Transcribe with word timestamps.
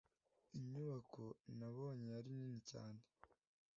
Inyubako 0.57 1.21
nabonye 1.57 2.07
yari 2.15 2.29
nini 2.37 2.61
cyane 2.71 3.01